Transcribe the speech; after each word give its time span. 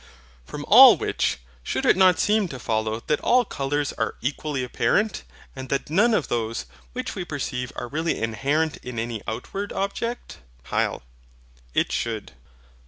From 0.45 0.65
all 0.67 0.97
which, 0.97 1.37
should 1.61 1.85
it 1.85 1.95
not 1.95 2.17
seem 2.17 2.47
to 2.47 2.57
follow 2.57 3.01
that 3.05 3.19
all 3.21 3.45
colours 3.45 3.93
are 3.93 4.15
equally 4.19 4.63
apparent, 4.63 5.21
and 5.55 5.69
that 5.69 5.91
none 5.91 6.15
of 6.15 6.27
those 6.27 6.65
which 6.93 7.13
we 7.13 7.23
perceive 7.23 7.71
are 7.75 7.87
really 7.87 8.19
inherent 8.19 8.77
in 8.77 8.97
any 8.97 9.21
outward 9.27 9.71
object? 9.71 10.39
HYL. 10.69 11.03
It 11.75 11.91
should. 11.91 12.31